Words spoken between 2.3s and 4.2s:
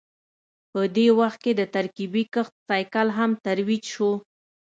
کښت سایکل هم ترویج شو